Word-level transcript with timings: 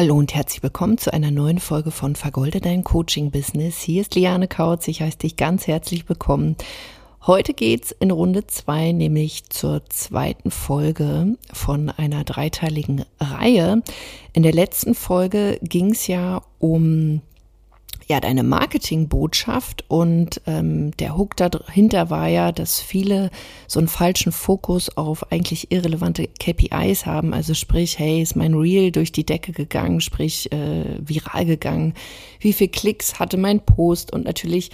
Hallo 0.00 0.16
und 0.16 0.34
herzlich 0.34 0.62
willkommen 0.62 0.96
zu 0.96 1.12
einer 1.12 1.30
neuen 1.30 1.58
Folge 1.58 1.90
von 1.90 2.16
Vergolde 2.16 2.62
dein 2.62 2.84
Coaching 2.84 3.30
Business. 3.30 3.82
Hier 3.82 4.00
ist 4.00 4.14
Liane 4.14 4.48
Kautz. 4.48 4.88
Ich 4.88 5.02
heiße 5.02 5.18
dich 5.18 5.36
ganz 5.36 5.66
herzlich 5.66 6.08
willkommen. 6.08 6.56
Heute 7.26 7.52
geht's 7.52 7.90
in 7.90 8.10
Runde 8.10 8.46
zwei, 8.46 8.92
nämlich 8.92 9.50
zur 9.50 9.84
zweiten 9.90 10.50
Folge 10.50 11.36
von 11.52 11.90
einer 11.90 12.24
dreiteiligen 12.24 13.04
Reihe. 13.20 13.82
In 14.32 14.42
der 14.42 14.54
letzten 14.54 14.94
Folge 14.94 15.58
ging's 15.62 16.06
ja 16.06 16.40
um 16.58 17.20
ja, 18.10 18.18
deine 18.18 18.42
Marketingbotschaft 18.42 19.84
und 19.86 20.40
ähm, 20.48 20.90
der 20.96 21.16
Hook 21.16 21.36
dahinter 21.36 22.10
war 22.10 22.26
ja, 22.26 22.50
dass 22.50 22.80
viele 22.80 23.30
so 23.68 23.78
einen 23.78 23.86
falschen 23.86 24.32
Fokus 24.32 24.96
auf 24.96 25.30
eigentlich 25.30 25.70
irrelevante 25.70 26.26
KPIs 26.26 27.06
haben. 27.06 27.32
Also 27.32 27.54
sprich, 27.54 28.00
hey, 28.00 28.20
ist 28.20 28.34
mein 28.34 28.54
Reel 28.54 28.90
durch 28.90 29.12
die 29.12 29.24
Decke 29.24 29.52
gegangen, 29.52 30.00
sprich 30.00 30.50
äh, 30.50 30.86
viral 31.00 31.46
gegangen, 31.46 31.94
wie 32.40 32.52
viel 32.52 32.66
Klicks 32.66 33.20
hatte 33.20 33.36
mein 33.36 33.60
Post? 33.60 34.12
Und 34.12 34.24
natürlich 34.24 34.72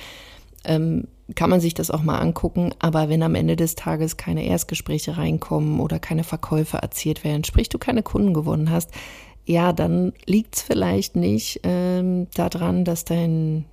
ähm, 0.64 1.06
kann 1.34 1.50
man 1.50 1.60
sich 1.60 1.74
das 1.74 1.90
auch 1.90 2.02
mal 2.02 2.18
angucken, 2.18 2.72
aber 2.78 3.10
wenn 3.10 3.22
am 3.22 3.34
Ende 3.34 3.56
des 3.56 3.74
Tages 3.74 4.16
keine 4.16 4.46
Erstgespräche 4.46 5.18
reinkommen 5.18 5.78
oder 5.80 5.98
keine 5.98 6.24
Verkäufe 6.24 6.78
erzielt 6.78 7.22
werden, 7.22 7.44
sprich 7.44 7.68
du 7.68 7.76
keine 7.76 8.02
Kunden 8.02 8.32
gewonnen 8.32 8.70
hast, 8.70 8.92
ja, 9.46 9.72
dann 9.72 10.12
liegt 10.26 10.56
es 10.56 10.62
vielleicht 10.62 11.14
nicht 11.16 11.60
ähm, 11.62 12.26
daran, 12.34 12.84
dass 12.84 13.04
dein, 13.04 13.64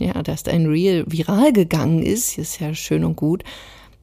ja, 0.00 0.22
dass 0.22 0.42
dein 0.42 0.66
Reel 0.66 1.04
viral 1.06 1.52
gegangen 1.52 2.02
ist, 2.02 2.36
ist 2.36 2.60
ja 2.60 2.74
schön 2.74 3.04
und 3.04 3.14
gut, 3.14 3.44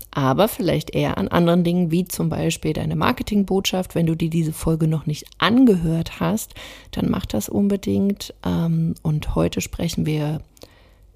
aber 0.09 0.47
vielleicht 0.47 0.95
eher 0.95 1.17
an 1.17 1.27
anderen 1.27 1.66
Dingen, 1.66 1.91
wie 1.91 2.05
zum 2.05 2.29
Beispiel 2.29 2.73
deine 2.73 2.95
Marketingbotschaft. 2.95 3.93
Wenn 3.93 4.05
du 4.05 4.16
dir 4.16 4.29
diese 4.29 4.53
Folge 4.53 4.88
noch 4.88 5.05
nicht 5.05 5.25
angehört 5.38 6.19
hast, 6.19 6.53
dann 6.91 7.09
mach 7.09 7.25
das 7.25 7.49
unbedingt. 7.49 8.33
Ähm, 8.45 8.95
und 9.03 9.35
heute 9.35 9.61
sprechen 9.61 10.05
wir 10.05 10.41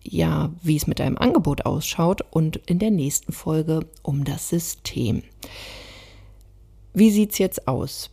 ja, 0.02 0.52
wie 0.62 0.76
es 0.76 0.88
mit 0.88 1.00
deinem 1.00 1.18
Angebot 1.18 1.66
ausschaut 1.66 2.22
und 2.32 2.58
in 2.68 2.80
der 2.80 2.92
nächsten 2.92 3.32
Folge 3.32 3.86
um 4.02 4.24
das 4.24 4.50
System. 4.50 5.24
Wie 6.94 7.12
sieht 7.12 7.32
es 7.32 7.38
jetzt 7.40 7.68
aus? 7.68 8.12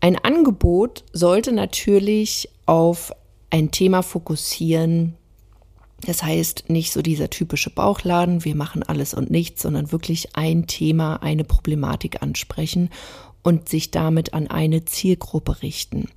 Ein 0.00 0.16
Angebot 0.16 1.04
sollte 1.12 1.52
natürlich 1.52 2.48
auf 2.66 3.12
ein 3.50 3.70
Thema 3.70 4.02
fokussieren. 4.02 5.14
Das 6.02 6.22
heißt, 6.22 6.68
nicht 6.68 6.92
so 6.92 7.00
dieser 7.00 7.30
typische 7.30 7.70
Bauchladen, 7.70 8.44
wir 8.44 8.54
machen 8.54 8.82
alles 8.82 9.14
und 9.14 9.30
nichts, 9.30 9.62
sondern 9.62 9.92
wirklich 9.92 10.36
ein 10.36 10.66
Thema, 10.66 11.16
eine 11.22 11.44
Problematik 11.44 12.22
ansprechen 12.22 12.90
und 13.42 13.68
sich 13.68 13.92
damit 13.92 14.34
an 14.34 14.48
eine 14.48 14.84
Zielgruppe 14.84 15.62
richten. 15.62 16.08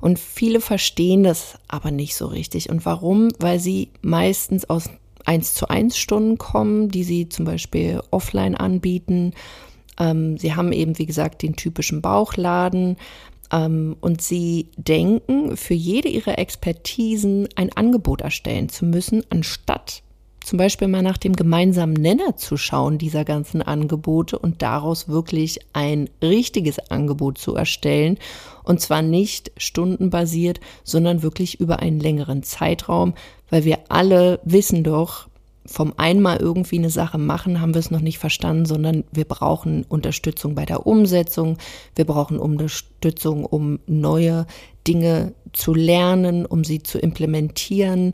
Und 0.00 0.18
viele 0.18 0.60
verstehen 0.60 1.24
das 1.24 1.58
aber 1.68 1.90
nicht 1.90 2.14
so 2.14 2.26
richtig. 2.26 2.70
Und 2.70 2.86
warum? 2.86 3.28
Weil 3.38 3.58
sie 3.58 3.90
meistens 4.02 4.70
aus 4.70 4.88
1 5.24 5.54
zu 5.54 5.68
1 5.68 5.98
Stunden 5.98 6.38
kommen, 6.38 6.88
die 6.88 7.02
sie 7.02 7.28
zum 7.28 7.44
Beispiel 7.44 8.00
offline 8.10 8.54
anbieten. 8.54 9.34
Ähm, 9.98 10.38
sie 10.38 10.54
haben 10.54 10.72
eben, 10.72 10.98
wie 10.98 11.06
gesagt, 11.06 11.42
den 11.42 11.56
typischen 11.56 12.02
Bauchladen. 12.02 12.96
Ähm, 13.52 13.96
und 14.00 14.22
sie 14.22 14.68
denken, 14.76 15.56
für 15.56 15.74
jede 15.74 16.08
ihrer 16.08 16.38
Expertisen 16.38 17.48
ein 17.54 17.72
Angebot 17.72 18.20
erstellen 18.20 18.68
zu 18.68 18.84
müssen, 18.84 19.22
anstatt 19.30 20.02
zum 20.46 20.58
Beispiel 20.58 20.86
mal 20.86 21.02
nach 21.02 21.16
dem 21.18 21.34
gemeinsamen 21.34 21.94
Nenner 21.94 22.36
zu 22.36 22.56
schauen 22.56 22.98
dieser 22.98 23.24
ganzen 23.24 23.62
Angebote 23.62 24.38
und 24.38 24.62
daraus 24.62 25.08
wirklich 25.08 25.58
ein 25.72 26.08
richtiges 26.22 26.78
Angebot 26.88 27.38
zu 27.38 27.56
erstellen. 27.56 28.16
Und 28.62 28.80
zwar 28.80 29.02
nicht 29.02 29.50
stundenbasiert, 29.56 30.60
sondern 30.84 31.24
wirklich 31.24 31.58
über 31.58 31.80
einen 31.80 31.98
längeren 31.98 32.44
Zeitraum, 32.44 33.14
weil 33.50 33.64
wir 33.64 33.78
alle 33.88 34.38
wissen 34.44 34.84
doch, 34.84 35.26
vom 35.66 35.94
einmal 35.96 36.38
irgendwie 36.38 36.78
eine 36.78 36.90
Sache 36.90 37.18
machen, 37.18 37.60
haben 37.60 37.74
wir 37.74 37.78
es 37.78 37.90
noch 37.90 38.00
nicht 38.00 38.18
verstanden, 38.18 38.66
sondern 38.66 39.04
wir 39.12 39.24
brauchen 39.24 39.84
Unterstützung 39.84 40.54
bei 40.54 40.64
der 40.64 40.86
Umsetzung. 40.86 41.58
Wir 41.94 42.04
brauchen 42.04 42.38
Unterstützung, 42.38 43.44
um 43.44 43.80
neue 43.86 44.46
Dinge 44.86 45.34
zu 45.52 45.74
lernen, 45.74 46.46
um 46.46 46.64
sie 46.64 46.82
zu 46.82 46.98
implementieren, 46.98 48.12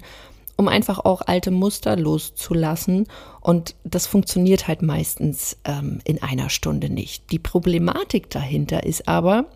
um 0.56 0.68
einfach 0.68 0.98
auch 1.00 1.22
alte 1.26 1.50
Muster 1.50 1.96
loszulassen. 1.96 3.06
Und 3.40 3.74
das 3.84 4.06
funktioniert 4.06 4.68
halt 4.68 4.82
meistens 4.82 5.56
ähm, 5.64 6.00
in 6.04 6.22
einer 6.22 6.50
Stunde 6.50 6.88
nicht. 6.88 7.30
Die 7.32 7.38
Problematik 7.38 8.30
dahinter 8.30 8.84
ist 8.84 9.08
aber, 9.08 9.46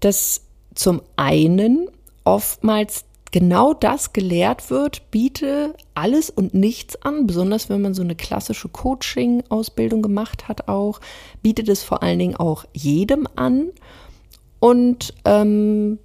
dass 0.00 0.42
zum 0.74 1.02
einen 1.16 1.88
oftmals 2.24 3.04
genau 3.34 3.74
das 3.74 4.12
gelehrt 4.12 4.70
wird, 4.70 5.10
biete 5.10 5.74
alles 5.94 6.30
und 6.30 6.54
nichts 6.54 7.02
an, 7.02 7.26
besonders 7.26 7.68
wenn 7.68 7.82
man 7.82 7.92
so 7.92 8.02
eine 8.02 8.14
klassische 8.14 8.68
Coaching-Ausbildung 8.68 10.02
gemacht 10.02 10.46
hat 10.46 10.68
auch, 10.68 11.00
bietet 11.42 11.68
es 11.68 11.82
vor 11.82 12.04
allen 12.04 12.20
Dingen 12.20 12.36
auch 12.36 12.64
jedem 12.72 13.26
an. 13.34 13.72
Und 14.60 15.14
ähm, 15.24 15.98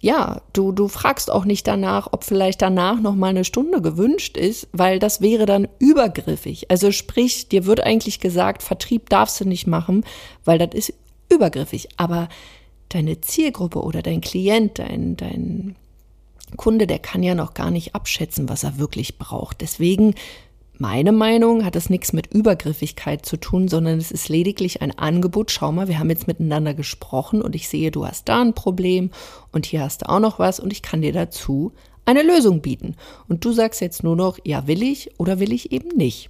ja, 0.00 0.40
du, 0.54 0.72
du 0.72 0.88
fragst 0.88 1.30
auch 1.30 1.44
nicht 1.44 1.68
danach, 1.68 2.08
ob 2.10 2.24
vielleicht 2.24 2.62
danach 2.62 2.98
noch 3.02 3.16
mal 3.16 3.28
eine 3.28 3.44
Stunde 3.44 3.82
gewünscht 3.82 4.38
ist, 4.38 4.66
weil 4.72 4.98
das 4.98 5.20
wäre 5.20 5.44
dann 5.44 5.68
übergriffig. 5.78 6.70
Also 6.70 6.90
sprich, 6.90 7.50
dir 7.50 7.66
wird 7.66 7.84
eigentlich 7.84 8.18
gesagt, 8.18 8.62
Vertrieb 8.62 9.10
darfst 9.10 9.38
du 9.38 9.44
nicht 9.44 9.66
machen, 9.66 10.06
weil 10.46 10.56
das 10.56 10.72
ist 10.72 10.94
übergriffig. 11.30 11.90
Aber 11.98 12.30
deine 12.88 13.20
Zielgruppe 13.20 13.82
oder 13.82 14.00
dein 14.00 14.22
Klient, 14.22 14.78
dein, 14.78 15.18
dein 15.18 15.76
Kunde, 16.56 16.86
der 16.86 16.98
kann 16.98 17.22
ja 17.22 17.34
noch 17.34 17.54
gar 17.54 17.70
nicht 17.70 17.94
abschätzen, 17.94 18.48
was 18.48 18.64
er 18.64 18.78
wirklich 18.78 19.18
braucht. 19.18 19.60
Deswegen, 19.60 20.14
meine 20.78 21.12
Meinung, 21.12 21.64
hat 21.64 21.76
es 21.76 21.90
nichts 21.90 22.12
mit 22.12 22.32
Übergriffigkeit 22.32 23.24
zu 23.24 23.36
tun, 23.36 23.68
sondern 23.68 23.98
es 23.98 24.10
ist 24.10 24.28
lediglich 24.28 24.82
ein 24.82 24.96
Angebot. 24.98 25.50
Schau 25.50 25.72
mal, 25.72 25.88
wir 25.88 25.98
haben 25.98 26.10
jetzt 26.10 26.26
miteinander 26.26 26.74
gesprochen 26.74 27.42
und 27.42 27.54
ich 27.54 27.68
sehe, 27.68 27.90
du 27.90 28.06
hast 28.06 28.28
da 28.28 28.40
ein 28.40 28.54
Problem 28.54 29.10
und 29.52 29.66
hier 29.66 29.82
hast 29.82 30.02
du 30.02 30.08
auch 30.08 30.20
noch 30.20 30.38
was 30.38 30.60
und 30.60 30.72
ich 30.72 30.82
kann 30.82 31.02
dir 31.02 31.12
dazu 31.12 31.72
eine 32.04 32.22
Lösung 32.22 32.60
bieten. 32.60 32.96
Und 33.28 33.44
du 33.44 33.52
sagst 33.52 33.80
jetzt 33.80 34.02
nur 34.02 34.16
noch, 34.16 34.38
ja, 34.44 34.66
will 34.66 34.82
ich 34.82 35.10
oder 35.18 35.38
will 35.38 35.52
ich 35.52 35.72
eben 35.72 35.96
nicht. 35.96 36.28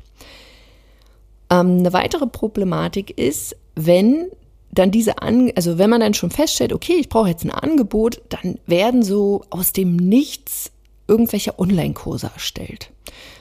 Ähm, 1.50 1.78
eine 1.78 1.92
weitere 1.92 2.26
Problematik 2.26 3.18
ist, 3.18 3.56
wenn 3.74 4.26
dann 4.72 4.90
diese, 4.90 5.20
An 5.20 5.52
also 5.54 5.78
wenn 5.78 5.90
man 5.90 6.00
dann 6.00 6.14
schon 6.14 6.30
feststellt, 6.30 6.72
okay, 6.72 6.94
ich 6.94 7.08
brauche 7.08 7.28
jetzt 7.28 7.44
ein 7.44 7.50
Angebot, 7.50 8.22
dann 8.30 8.58
werden 8.66 9.02
so 9.02 9.44
aus 9.50 9.72
dem 9.72 9.96
Nichts 9.96 10.72
irgendwelche 11.06 11.58
Online-Kurse 11.58 12.30
erstellt. 12.32 12.90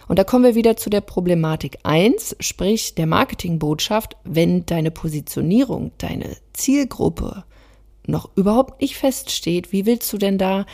Und 0.07 0.19
da 0.19 0.25
kommen 0.25 0.43
wir 0.43 0.55
wieder 0.55 0.75
zu 0.75 0.89
der 0.89 0.99
Problematik 0.99 1.79
eins, 1.83 2.35
sprich 2.41 2.95
der 2.95 3.07
Marketingbotschaft, 3.07 4.17
wenn 4.25 4.65
deine 4.65 4.91
Positionierung, 4.91 5.91
deine 5.97 6.35
Zielgruppe 6.51 7.45
noch 8.07 8.29
überhaupt 8.35 8.81
nicht 8.81 8.97
feststeht, 8.97 9.71
wie 9.71 9.85
willst 9.85 10.11
du 10.11 10.17
denn 10.17 10.37
da 10.37 10.65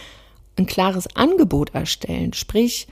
ein 0.56 0.66
klares 0.66 1.16
Angebot 1.16 1.76
erstellen? 1.76 2.34
Sprich, 2.34 2.88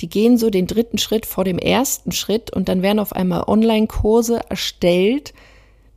die 0.00 0.08
gehen 0.08 0.38
so 0.38 0.48
den 0.48 0.66
dritten 0.66 0.96
Schritt 0.96 1.26
vor 1.26 1.44
dem 1.44 1.58
ersten 1.58 2.12
Schritt 2.12 2.50
und 2.50 2.70
dann 2.70 2.80
werden 2.80 2.98
auf 2.98 3.12
einmal 3.12 3.44
Online-Kurse 3.46 4.40
erstellt, 4.48 5.34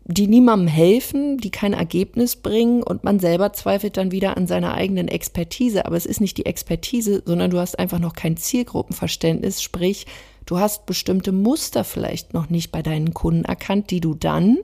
die 0.06 0.28
niemandem 0.28 0.68
helfen, 0.68 1.38
die 1.38 1.50
kein 1.50 1.74
Ergebnis 1.74 2.36
bringen 2.36 2.84
und 2.84 3.04
man 3.04 3.20
selber 3.20 3.54
zweifelt 3.54 3.96
dann 3.96 4.12
wieder 4.12 4.36
an 4.36 4.48
seiner 4.48 4.74
eigenen 4.74 5.08
Expertise. 5.08 5.86
Aber 5.86 5.96
es 5.96 6.06
ist 6.06 6.20
nicht 6.20 6.38
die 6.38 6.46
Expertise, 6.46 7.24
sondern 7.26 7.52
du 7.52 7.60
hast 7.60 7.80
einfach 7.80 8.00
noch 8.00 8.14
kein 8.14 8.36
Zielgruppenverständnis, 8.36 9.62
sprich, 9.62 10.06
du 10.46 10.60
hast 10.60 10.86
bestimmte 10.86 11.32
Muster 11.32 11.86
vielleicht 11.86 12.34
noch 12.34 12.50
nicht 12.50 12.72
bei 12.72 12.82
deinen 12.82 13.14
Kunden 13.14 13.46
erkannt, 13.46 13.92
die 13.92 14.02
du 14.02 14.14
dann 14.14 14.58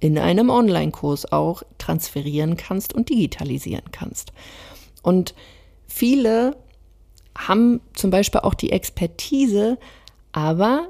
in 0.00 0.18
einem 0.18 0.50
Online-Kurs 0.50 1.30
auch 1.32 1.62
transferieren 1.78 2.56
kannst 2.56 2.92
und 2.92 3.10
digitalisieren 3.10 3.92
kannst. 3.92 4.32
Und 5.02 5.34
viele 5.86 6.56
haben 7.38 7.80
zum 7.94 8.10
Beispiel 8.10 8.40
auch 8.40 8.54
die 8.54 8.72
Expertise, 8.72 9.78
aber 10.32 10.88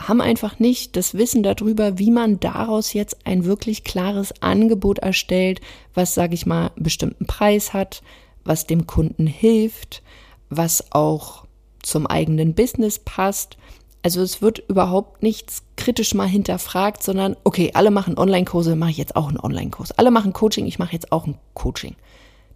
haben 0.00 0.20
einfach 0.20 0.58
nicht 0.58 0.96
das 0.96 1.14
Wissen 1.14 1.42
darüber, 1.42 1.98
wie 1.98 2.10
man 2.10 2.38
daraus 2.38 2.92
jetzt 2.92 3.26
ein 3.26 3.44
wirklich 3.44 3.84
klares 3.84 4.34
Angebot 4.42 4.98
erstellt, 4.98 5.60
was, 5.94 6.14
sage 6.14 6.34
ich 6.34 6.46
mal, 6.46 6.68
einen 6.68 6.82
bestimmten 6.82 7.26
Preis 7.26 7.72
hat, 7.72 8.02
was 8.44 8.66
dem 8.66 8.86
Kunden 8.86 9.26
hilft, 9.26 10.02
was 10.50 10.92
auch 10.92 11.46
zum 11.82 12.06
eigenen 12.06 12.54
Business 12.54 12.98
passt. 12.98 13.56
Also 14.02 14.20
es 14.20 14.42
wird 14.42 14.62
überhaupt 14.68 15.22
nichts 15.22 15.62
kritisch 15.76 16.14
mal 16.14 16.28
hinterfragt, 16.28 17.02
sondern 17.02 17.36
okay, 17.44 17.72
alle 17.74 17.90
machen 17.90 18.18
Online-Kurse, 18.18 18.76
mache 18.76 18.90
ich 18.90 18.98
jetzt 18.98 19.16
auch 19.16 19.28
einen 19.28 19.40
Online-Kurs. 19.40 19.92
Alle 19.92 20.10
machen 20.10 20.32
Coaching, 20.32 20.66
ich 20.66 20.78
mache 20.78 20.92
jetzt 20.92 21.10
auch 21.10 21.26
ein 21.26 21.38
Coaching. 21.54 21.96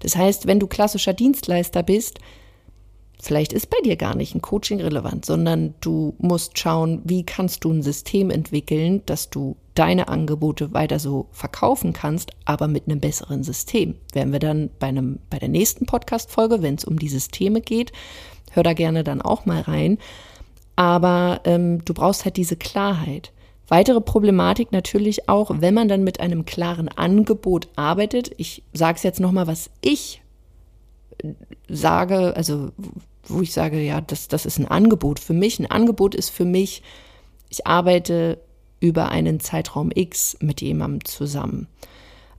Das 0.00 0.16
heißt, 0.16 0.46
wenn 0.46 0.60
du 0.60 0.66
klassischer 0.66 1.12
Dienstleister 1.12 1.82
bist, 1.82 2.18
Vielleicht 3.22 3.52
ist 3.52 3.68
bei 3.68 3.76
dir 3.84 3.96
gar 3.96 4.16
nicht 4.16 4.34
ein 4.34 4.40
Coaching 4.40 4.80
relevant, 4.80 5.26
sondern 5.26 5.74
du 5.80 6.14
musst 6.18 6.58
schauen, 6.58 7.02
wie 7.04 7.24
kannst 7.24 7.64
du 7.64 7.72
ein 7.72 7.82
System 7.82 8.30
entwickeln, 8.30 9.02
dass 9.04 9.28
du 9.28 9.56
deine 9.74 10.08
Angebote 10.08 10.72
weiter 10.72 10.98
so 10.98 11.26
verkaufen 11.30 11.92
kannst, 11.92 12.30
aber 12.46 12.66
mit 12.66 12.86
einem 12.86 13.00
besseren 13.00 13.42
System. 13.42 13.96
Werden 14.14 14.32
wir 14.32 14.40
dann 14.40 14.70
bei 14.78 14.86
einem, 14.86 15.18
bei 15.28 15.38
der 15.38 15.50
nächsten 15.50 15.84
Podcast-Folge, 15.84 16.62
wenn 16.62 16.76
es 16.76 16.84
um 16.84 16.98
die 16.98 17.08
Systeme 17.08 17.60
geht, 17.60 17.92
hör 18.52 18.62
da 18.62 18.72
gerne 18.72 19.04
dann 19.04 19.20
auch 19.20 19.44
mal 19.44 19.60
rein. 19.60 19.98
Aber 20.76 21.42
ähm, 21.44 21.84
du 21.84 21.92
brauchst 21.92 22.24
halt 22.24 22.38
diese 22.38 22.56
Klarheit. 22.56 23.32
Weitere 23.68 24.00
Problematik 24.00 24.72
natürlich 24.72 25.28
auch, 25.28 25.50
wenn 25.58 25.74
man 25.74 25.88
dann 25.88 26.04
mit 26.04 26.20
einem 26.20 26.46
klaren 26.46 26.88
Angebot 26.88 27.68
arbeitet. 27.76 28.30
Ich 28.38 28.62
sage 28.72 28.96
es 28.96 29.02
jetzt 29.02 29.20
nochmal, 29.20 29.46
was 29.46 29.70
ich 29.82 30.22
sage, 31.68 32.34
also 32.34 32.70
wo 33.24 33.40
ich 33.40 33.52
sage, 33.52 33.80
ja, 33.80 34.00
das, 34.00 34.28
das 34.28 34.46
ist 34.46 34.58
ein 34.58 34.68
Angebot 34.68 35.18
für 35.18 35.34
mich. 35.34 35.58
Ein 35.58 35.70
Angebot 35.70 36.14
ist 36.14 36.30
für 36.30 36.44
mich, 36.44 36.82
ich 37.48 37.66
arbeite 37.66 38.38
über 38.80 39.10
einen 39.10 39.40
Zeitraum 39.40 39.90
X 39.94 40.36
mit 40.40 40.60
jemandem 40.60 41.04
zusammen. 41.04 41.68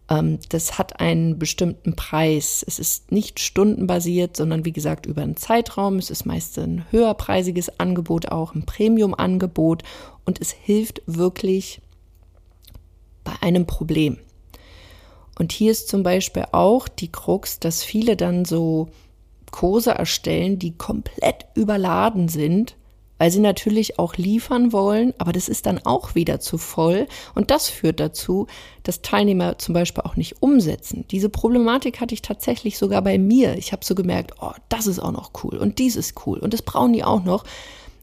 Ähm, 0.09 0.39
das 0.49 0.77
hat 0.77 0.99
einen 0.99 1.39
bestimmten 1.39 1.95
Preis. 1.95 2.63
Es 2.67 2.79
ist 2.79 3.11
nicht 3.11 3.39
stundenbasiert, 3.39 4.35
sondern 4.35 4.65
wie 4.65 4.73
gesagt 4.73 5.05
über 5.05 5.21
einen 5.21 5.37
Zeitraum. 5.37 5.97
Es 5.97 6.09
ist 6.09 6.25
meist 6.25 6.57
ein 6.59 6.85
höherpreisiges 6.91 7.79
Angebot, 7.79 8.31
auch 8.31 8.53
ein 8.53 8.65
Premium-Angebot 8.65 9.83
und 10.25 10.41
es 10.41 10.51
hilft 10.51 11.01
wirklich 11.05 11.81
bei 13.23 13.33
einem 13.41 13.65
Problem. 13.65 14.17
Und 15.39 15.51
hier 15.51 15.71
ist 15.71 15.87
zum 15.87 16.03
Beispiel 16.03 16.45
auch 16.51 16.87
die 16.87 17.11
Krux, 17.11 17.59
dass 17.59 17.83
viele 17.83 18.17
dann 18.17 18.45
so 18.45 18.89
Kurse 19.51 19.91
erstellen, 19.91 20.59
die 20.59 20.77
komplett 20.77 21.45
überladen 21.55 22.27
sind, 22.27 22.75
weil 23.17 23.29
sie 23.29 23.39
natürlich 23.39 23.99
auch 23.99 24.15
liefern 24.15 24.73
wollen, 24.73 25.13
aber 25.19 25.31
das 25.31 25.47
ist 25.47 25.67
dann 25.67 25.79
auch 25.85 26.15
wieder 26.15 26.39
zu 26.39 26.57
voll. 26.57 27.05
Und 27.35 27.51
das 27.51 27.69
führt 27.69 27.99
dazu, 27.99 28.47
dass 28.81 29.03
Teilnehmer 29.03 29.59
zum 29.59 29.73
Beispiel 29.73 30.03
auch 30.03 30.15
nicht 30.15 30.41
umsetzen. 30.41 31.05
Diese 31.11 31.29
Problematik 31.29 32.01
hatte 32.01 32.15
ich 32.15 32.23
tatsächlich 32.23 32.79
sogar 32.79 33.03
bei 33.03 33.19
mir. 33.19 33.57
Ich 33.59 33.73
habe 33.73 33.85
so 33.85 33.93
gemerkt, 33.93 34.33
oh, 34.41 34.53
das 34.69 34.87
ist 34.87 34.97
auch 34.97 35.11
noch 35.11 35.33
cool 35.43 35.57
und 35.57 35.77
dies 35.77 35.95
ist 35.95 36.25
cool 36.25 36.39
und 36.39 36.53
das 36.53 36.63
brauchen 36.63 36.93
die 36.93 37.03
auch 37.03 37.23
noch. 37.23 37.43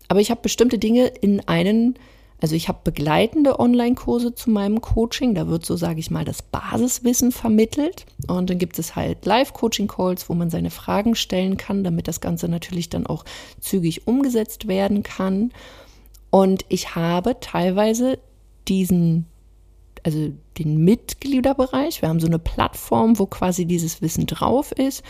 Aber 0.07 0.21
ich 0.21 0.31
habe 0.31 0.41
bestimmte 0.41 0.79
Dinge 0.79 1.07
in 1.07 1.47
einen 1.49 1.99
also 2.41 2.55
ich 2.55 2.69
habe 2.69 2.79
begleitende 2.85 3.59
Online-Kurse 3.59 4.35
zu 4.35 4.51
meinem 4.51 4.81
Coaching. 4.81 5.35
Da 5.35 5.49
wird 5.49 5.67
so, 5.67 5.77
sage 5.77 5.99
ich 5.99 6.11
mal, 6.11 6.25
das 6.25 6.43
Basiswissen 6.43 7.33
vermittelt. 7.33 8.07
Und 8.29 8.49
dann 8.49 8.59
gibt 8.59 8.79
es 8.79 8.95
halt 8.95 9.27
Live-Coaching-Calls, 9.27 10.29
wo 10.29 10.35
man 10.35 10.49
seine 10.49 10.71
Fragen 10.71 11.17
stellen 11.17 11.57
kann, 11.57 11.83
damit 11.83 12.07
das 12.07 12.21
Ganze 12.21 12.49
natürlich 12.49 12.89
dann 12.91 13.07
auch 13.07 13.25
zügig 13.61 14.07
umgesetzt 14.07 14.69
werden 14.69 15.03
kann. 15.03 15.53
Und 16.31 16.65
ich 16.69 16.95
habe 16.95 17.39
teilweise 17.41 18.19
diesen, 18.69 19.27
also 20.05 20.31
den 20.59 20.85
Mitgliederbereich. 20.85 22.03
Wir 22.03 22.09
haben 22.09 22.21
so 22.21 22.29
eine 22.29 22.39
Plattform, 22.39 23.19
wo 23.19 23.27
quasi 23.27 23.67
dieses 23.67 24.01
Wissen 24.01 24.27
drauf 24.27 24.71
ist. 24.71 25.03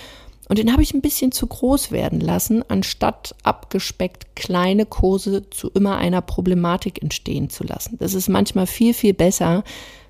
Und 0.48 0.58
den 0.58 0.72
habe 0.72 0.82
ich 0.82 0.94
ein 0.94 1.02
bisschen 1.02 1.30
zu 1.30 1.46
groß 1.46 1.92
werden 1.92 2.20
lassen, 2.20 2.64
anstatt 2.68 3.34
abgespeckt 3.42 4.34
kleine 4.34 4.86
Kurse 4.86 5.48
zu 5.50 5.70
immer 5.70 5.98
einer 5.98 6.22
Problematik 6.22 7.02
entstehen 7.02 7.50
zu 7.50 7.64
lassen. 7.64 7.96
Das 7.98 8.14
ist 8.14 8.28
manchmal 8.28 8.66
viel, 8.66 8.94
viel 8.94 9.12
besser, 9.12 9.62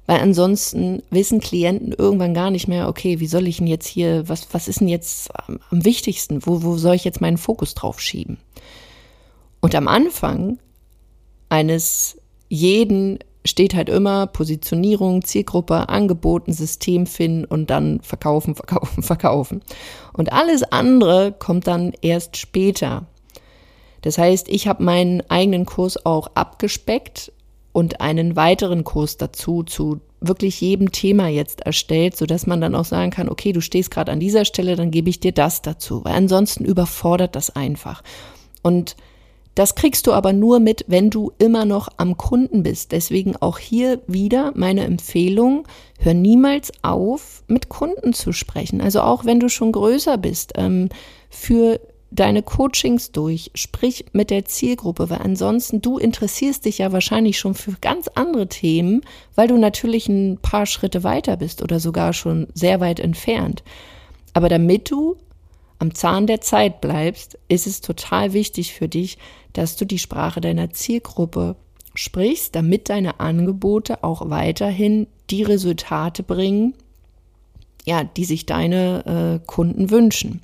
weil 0.06 0.20
ansonsten 0.20 1.02
wissen 1.10 1.40
Klienten 1.40 1.92
irgendwann 1.92 2.34
gar 2.34 2.50
nicht 2.50 2.68
mehr, 2.68 2.88
okay, 2.88 3.20
wie 3.20 3.26
soll 3.26 3.48
ich 3.48 3.58
denn 3.58 3.66
jetzt 3.66 3.88
hier, 3.88 4.28
was, 4.28 4.48
was 4.52 4.68
ist 4.68 4.80
denn 4.80 4.88
jetzt 4.88 5.28
am, 5.38 5.58
am 5.70 5.84
wichtigsten? 5.84 6.46
Wo, 6.46 6.62
wo 6.62 6.78
soll 6.78 6.94
ich 6.94 7.04
jetzt 7.04 7.20
meinen 7.20 7.36
Fokus 7.36 7.74
drauf 7.74 8.00
schieben? 8.00 8.38
Und 9.60 9.74
am 9.74 9.88
Anfang 9.88 10.58
eines 11.48 12.16
jeden 12.48 13.18
steht 13.44 13.74
halt 13.74 13.88
immer 13.88 14.26
Positionierung, 14.26 15.24
Zielgruppe, 15.24 15.88
Angeboten, 15.88 16.52
System 16.52 17.06
finden 17.06 17.44
und 17.44 17.70
dann 17.70 18.00
verkaufen, 18.00 18.54
verkaufen, 18.54 19.02
verkaufen. 19.02 19.62
Und 20.12 20.32
alles 20.32 20.62
andere 20.64 21.32
kommt 21.32 21.66
dann 21.66 21.92
erst 22.00 22.36
später. 22.36 23.06
Das 24.02 24.18
heißt, 24.18 24.48
ich 24.48 24.68
habe 24.68 24.82
meinen 24.82 25.22
eigenen 25.28 25.66
Kurs 25.66 26.04
auch 26.04 26.28
abgespeckt 26.34 27.32
und 27.72 28.00
einen 28.00 28.36
weiteren 28.36 28.84
Kurs 28.84 29.16
dazu 29.16 29.62
zu 29.62 30.00
wirklich 30.20 30.60
jedem 30.60 30.90
Thema 30.90 31.28
jetzt 31.28 31.60
erstellt, 31.60 32.16
so 32.16 32.26
dass 32.26 32.46
man 32.46 32.60
dann 32.60 32.74
auch 32.74 32.84
sagen 32.84 33.10
kann, 33.10 33.28
okay, 33.28 33.52
du 33.52 33.60
stehst 33.60 33.90
gerade 33.90 34.10
an 34.10 34.20
dieser 34.20 34.44
Stelle, 34.44 34.74
dann 34.74 34.90
gebe 34.90 35.10
ich 35.10 35.20
dir 35.20 35.32
das 35.32 35.62
dazu, 35.62 36.04
weil 36.04 36.14
ansonsten 36.14 36.64
überfordert 36.64 37.36
das 37.36 37.54
einfach. 37.54 38.02
Und 38.62 38.96
das 39.58 39.74
kriegst 39.74 40.06
du 40.06 40.12
aber 40.12 40.32
nur 40.32 40.60
mit, 40.60 40.84
wenn 40.86 41.10
du 41.10 41.32
immer 41.38 41.64
noch 41.64 41.88
am 41.96 42.16
Kunden 42.16 42.62
bist. 42.62 42.92
Deswegen 42.92 43.34
auch 43.34 43.58
hier 43.58 44.00
wieder 44.06 44.52
meine 44.54 44.84
Empfehlung, 44.84 45.66
hör 45.98 46.14
niemals 46.14 46.70
auf, 46.82 47.42
mit 47.48 47.68
Kunden 47.68 48.12
zu 48.12 48.32
sprechen. 48.32 48.80
Also 48.80 49.00
auch 49.00 49.24
wenn 49.24 49.40
du 49.40 49.48
schon 49.48 49.72
größer 49.72 50.16
bist, 50.16 50.52
ähm, 50.54 50.90
für 51.28 51.80
deine 52.12 52.44
Coachings 52.44 53.10
durch, 53.10 53.50
sprich 53.56 54.04
mit 54.12 54.30
der 54.30 54.44
Zielgruppe, 54.44 55.10
weil 55.10 55.22
ansonsten 55.22 55.82
du 55.82 55.98
interessierst 55.98 56.64
dich 56.64 56.78
ja 56.78 56.92
wahrscheinlich 56.92 57.36
schon 57.36 57.54
für 57.54 57.72
ganz 57.80 58.06
andere 58.14 58.46
Themen, 58.46 59.00
weil 59.34 59.48
du 59.48 59.58
natürlich 59.58 60.08
ein 60.08 60.38
paar 60.40 60.66
Schritte 60.66 61.02
weiter 61.02 61.36
bist 61.36 61.62
oder 61.62 61.80
sogar 61.80 62.12
schon 62.12 62.46
sehr 62.54 62.78
weit 62.78 63.00
entfernt. 63.00 63.64
Aber 64.34 64.48
damit 64.48 64.88
du 64.88 65.16
am 65.78 65.94
Zahn 65.94 66.26
der 66.26 66.40
Zeit 66.40 66.80
bleibst, 66.80 67.38
ist 67.48 67.66
es 67.66 67.80
total 67.80 68.32
wichtig 68.32 68.74
für 68.74 68.88
dich, 68.88 69.18
dass 69.52 69.76
du 69.76 69.84
die 69.84 69.98
Sprache 69.98 70.40
deiner 70.40 70.70
Zielgruppe 70.70 71.56
sprichst, 71.94 72.54
damit 72.54 72.88
deine 72.88 73.20
Angebote 73.20 74.04
auch 74.04 74.30
weiterhin 74.30 75.06
die 75.30 75.42
Resultate 75.42 76.22
bringen, 76.22 76.74
ja, 77.84 78.04
die 78.04 78.24
sich 78.24 78.46
deine 78.46 79.40
äh, 79.40 79.46
Kunden 79.46 79.90
wünschen. 79.90 80.42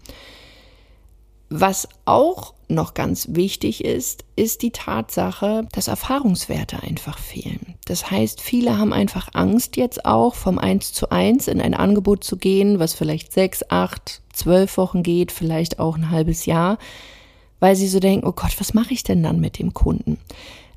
Was 1.56 1.88
auch 2.04 2.54
noch 2.66 2.94
ganz 2.94 3.28
wichtig 3.30 3.84
ist, 3.84 4.24
ist 4.34 4.62
die 4.62 4.72
Tatsache, 4.72 5.68
dass 5.70 5.86
Erfahrungswerte 5.86 6.82
einfach 6.82 7.16
fehlen. 7.16 7.74
Das 7.84 8.10
heißt, 8.10 8.40
viele 8.40 8.76
haben 8.76 8.92
einfach 8.92 9.28
Angst 9.34 9.76
jetzt 9.76 10.04
auch 10.04 10.34
vom 10.34 10.58
Eins 10.58 10.92
zu 10.92 11.10
eins 11.10 11.46
in 11.46 11.60
ein 11.60 11.74
Angebot 11.74 12.24
zu 12.24 12.38
gehen, 12.38 12.80
was 12.80 12.94
vielleicht 12.94 13.32
sechs, 13.32 13.62
acht, 13.70 14.20
zwölf 14.32 14.76
Wochen 14.78 15.04
geht, 15.04 15.30
vielleicht 15.30 15.78
auch 15.78 15.96
ein 15.96 16.10
halbes 16.10 16.44
Jahr, 16.44 16.76
weil 17.60 17.76
sie 17.76 17.86
so 17.86 18.00
denken, 18.00 18.26
oh 18.26 18.32
Gott, 18.32 18.58
was 18.58 18.74
mache 18.74 18.92
ich 18.92 19.04
denn 19.04 19.22
dann 19.22 19.38
mit 19.38 19.60
dem 19.60 19.72
Kunden? 19.72 20.18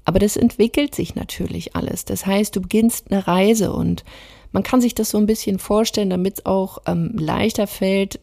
Aber 0.05 0.19
das 0.19 0.37
entwickelt 0.37 0.93
sich 0.93 1.15
natürlich 1.15 1.75
alles. 1.75 2.05
Das 2.05 2.27
heißt, 2.27 2.55
du 2.55 2.61
beginnst 2.61 3.09
eine 3.09 3.25
Reise 3.25 3.73
und 3.73 4.03
man 4.51 4.61
kann 4.61 4.79
sich 4.79 4.93
das 4.93 5.09
so 5.09 5.17
ein 5.17 5.25
bisschen 5.25 5.57
vorstellen, 5.57 6.11
damit 6.11 6.37
es 6.37 6.45
auch 6.45 6.77
ähm, 6.85 7.15
leichter 7.17 7.65
fällt, 7.65 8.19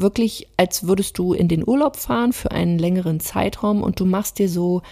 wirklich, 0.00 0.48
als 0.56 0.86
würdest 0.86 1.18
du 1.18 1.32
in 1.32 1.48
den 1.48 1.66
Urlaub 1.66 1.96
fahren 1.96 2.32
für 2.32 2.50
einen 2.50 2.78
längeren 2.78 3.20
Zeitraum 3.20 3.82
und 3.82 4.00
du 4.00 4.04
machst 4.04 4.38
dir 4.38 4.48
so 4.48 4.82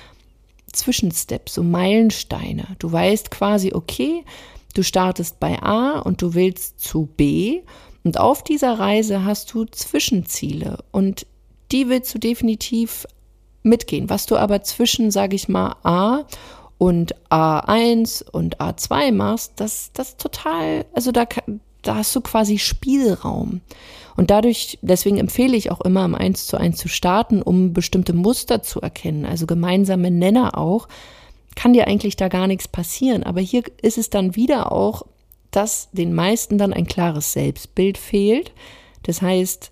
Zwischensteps, 0.72 1.54
so 1.54 1.62
Meilensteine. 1.62 2.76
Du 2.78 2.90
weißt 2.90 3.30
quasi, 3.30 3.72
okay, 3.74 4.24
du 4.74 4.82
startest 4.82 5.40
bei 5.40 5.60
A 5.62 6.00
und 6.00 6.22
du 6.22 6.34
willst 6.34 6.80
zu 6.80 7.08
B 7.16 7.62
und 8.04 8.18
auf 8.18 8.42
dieser 8.42 8.78
Reise 8.78 9.24
hast 9.24 9.52
du 9.52 9.64
Zwischenziele 9.64 10.78
und 10.92 11.26
die 11.72 11.88
willst 11.88 12.14
du 12.14 12.18
definitiv 12.18 13.06
mitgehen. 13.62 14.08
Was 14.08 14.26
du 14.26 14.36
aber 14.36 14.62
zwischen, 14.62 15.10
sage 15.10 15.36
ich 15.36 15.48
mal, 15.48 15.76
A 15.82 16.24
und 16.78 17.14
A1 17.30 18.28
und 18.30 18.58
A2 18.58 19.12
machst, 19.12 19.52
das, 19.56 19.90
das 19.92 20.16
total, 20.16 20.86
also 20.94 21.12
da, 21.12 21.26
da 21.82 21.96
hast 21.96 22.14
du 22.14 22.20
quasi 22.20 22.58
Spielraum. 22.58 23.60
Und 24.16 24.30
dadurch, 24.30 24.78
deswegen 24.82 25.18
empfehle 25.18 25.56
ich 25.56 25.70
auch 25.70 25.80
immer, 25.80 26.04
im 26.04 26.14
1 26.14 26.46
zu 26.46 26.58
1 26.58 26.76
zu 26.76 26.88
starten, 26.88 27.42
um 27.42 27.72
bestimmte 27.72 28.12
Muster 28.12 28.62
zu 28.62 28.80
erkennen, 28.80 29.24
also 29.24 29.46
gemeinsame 29.46 30.10
Nenner 30.10 30.58
auch, 30.58 30.88
kann 31.56 31.72
dir 31.72 31.86
eigentlich 31.86 32.16
da 32.16 32.28
gar 32.28 32.46
nichts 32.46 32.68
passieren. 32.68 33.22
Aber 33.22 33.40
hier 33.40 33.62
ist 33.82 33.98
es 33.98 34.10
dann 34.10 34.36
wieder 34.36 34.72
auch, 34.72 35.04
dass 35.50 35.88
den 35.92 36.12
meisten 36.12 36.58
dann 36.58 36.72
ein 36.72 36.86
klares 36.86 37.32
Selbstbild 37.32 37.98
fehlt. 37.98 38.52
Das 39.02 39.22
heißt, 39.22 39.69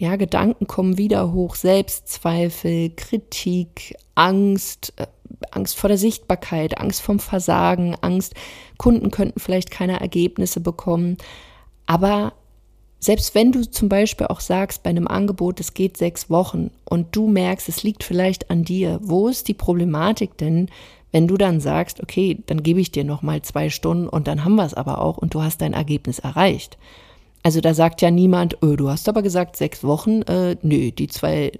ja, 0.00 0.16
Gedanken 0.16 0.66
kommen 0.66 0.96
wieder 0.96 1.30
hoch, 1.30 1.54
Selbstzweifel, 1.54 2.88
Kritik, 2.96 3.94
Angst, 4.14 4.94
äh, 4.96 5.06
Angst 5.50 5.76
vor 5.76 5.88
der 5.88 5.98
Sichtbarkeit, 5.98 6.78
Angst 6.78 7.02
vom 7.02 7.18
Versagen, 7.18 7.94
Angst, 8.00 8.32
Kunden 8.78 9.10
könnten 9.10 9.38
vielleicht 9.38 9.70
keine 9.70 10.00
Ergebnisse 10.00 10.60
bekommen. 10.60 11.18
Aber 11.84 12.32
selbst 12.98 13.34
wenn 13.34 13.52
du 13.52 13.70
zum 13.70 13.90
Beispiel 13.90 14.28
auch 14.28 14.40
sagst, 14.40 14.82
bei 14.82 14.88
einem 14.88 15.06
Angebot, 15.06 15.60
es 15.60 15.74
geht 15.74 15.98
sechs 15.98 16.30
Wochen 16.30 16.70
und 16.86 17.14
du 17.14 17.28
merkst, 17.28 17.68
es 17.68 17.82
liegt 17.82 18.02
vielleicht 18.02 18.50
an 18.50 18.64
dir, 18.64 19.00
wo 19.02 19.28
ist 19.28 19.48
die 19.48 19.54
Problematik 19.54 20.38
denn, 20.38 20.70
wenn 21.12 21.28
du 21.28 21.36
dann 21.36 21.60
sagst, 21.60 22.02
okay, 22.02 22.42
dann 22.46 22.62
gebe 22.62 22.80
ich 22.80 22.90
dir 22.90 23.04
noch 23.04 23.20
mal 23.20 23.42
zwei 23.42 23.68
Stunden 23.68 24.08
und 24.08 24.28
dann 24.28 24.46
haben 24.46 24.54
wir 24.54 24.64
es 24.64 24.72
aber 24.72 25.02
auch 25.02 25.18
und 25.18 25.34
du 25.34 25.42
hast 25.42 25.60
dein 25.60 25.74
Ergebnis 25.74 26.20
erreicht. 26.20 26.78
Also 27.42 27.60
da 27.60 27.74
sagt 27.74 28.02
ja 28.02 28.10
niemand, 28.10 28.58
öh, 28.62 28.76
du 28.76 28.90
hast 28.90 29.08
aber 29.08 29.22
gesagt 29.22 29.56
sechs 29.56 29.82
Wochen, 29.82 30.22
äh, 30.22 30.56
nö, 30.62 30.90
die 30.90 31.08
zwei 31.08 31.52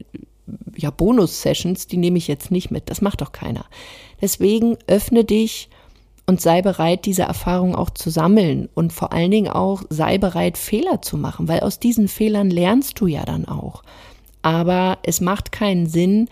ja, 0.76 0.90
Bonus-Sessions, 0.90 1.86
die 1.86 1.96
nehme 1.96 2.18
ich 2.18 2.28
jetzt 2.28 2.50
nicht 2.50 2.70
mit. 2.70 2.90
Das 2.90 3.00
macht 3.00 3.20
doch 3.20 3.32
keiner. 3.32 3.64
Deswegen 4.20 4.76
öffne 4.86 5.24
dich 5.24 5.68
und 6.26 6.40
sei 6.40 6.62
bereit, 6.62 7.06
diese 7.06 7.22
Erfahrung 7.22 7.74
auch 7.74 7.90
zu 7.90 8.10
sammeln 8.10 8.68
und 8.74 8.92
vor 8.92 9.12
allen 9.12 9.30
Dingen 9.30 9.50
auch 9.50 9.82
sei 9.90 10.18
bereit, 10.18 10.58
Fehler 10.58 11.02
zu 11.02 11.16
machen, 11.16 11.48
weil 11.48 11.60
aus 11.60 11.78
diesen 11.78 12.08
Fehlern 12.08 12.50
lernst 12.50 13.00
du 13.00 13.06
ja 13.06 13.24
dann 13.24 13.46
auch. 13.46 13.82
Aber 14.42 14.98
es 15.02 15.20
macht 15.20 15.52
keinen 15.52 15.86
Sinn, 15.86 16.28